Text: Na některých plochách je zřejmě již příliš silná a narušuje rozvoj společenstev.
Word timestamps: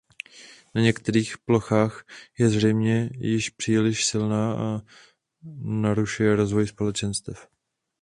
Na 0.75 0.81
některých 0.81 1.37
plochách 1.37 2.05
je 2.39 2.49
zřejmě 2.49 3.09
již 3.13 3.49
příliš 3.49 4.05
silná 4.05 4.53
a 4.53 4.81
narušuje 5.63 6.35
rozvoj 6.35 6.67
společenstev. 6.67 7.47